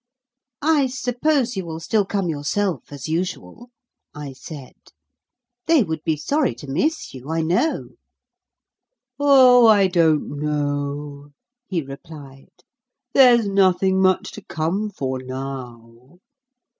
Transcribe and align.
"I 0.63 0.87
suppose 0.87 1.55
you 1.55 1.63
will 1.63 1.79
still 1.79 2.05
come 2.05 2.27
yourself, 2.27 2.91
as 2.91 3.07
usual?" 3.07 3.69
I 4.15 4.33
said. 4.33 4.73
"They 5.67 5.83
would 5.83 6.03
be 6.03 6.15
sorry 6.17 6.55
to 6.55 6.65
miss 6.67 7.13
you, 7.13 7.29
I 7.29 7.43
know." 7.43 7.89
"Oh, 9.19 9.67
I 9.67 9.85
don't 9.85 10.39
know," 10.41 11.33
he 11.67 11.83
replied; 11.83 12.49
"there's 13.13 13.45
nothing 13.47 14.01
much 14.01 14.31
to 14.31 14.41
come 14.43 14.89
for 14.89 15.21
now. 15.21 16.17